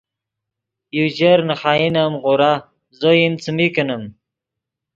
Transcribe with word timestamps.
یو 0.97 1.05
چر 1.17 1.37
نے 1.47 1.55
خائن 1.61 1.95
ام 2.01 2.13
غورا 2.21 2.53
زو 2.99 3.09
ایند 3.17 3.37
څیمی 3.43 3.67
کینیم 3.75 4.03